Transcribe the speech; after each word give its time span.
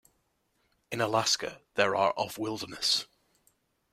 In 0.91 0.99
Alaska, 0.99 1.61
there 1.75 1.95
are 1.95 2.11
of 2.13 2.39
wilderness. 2.39 3.05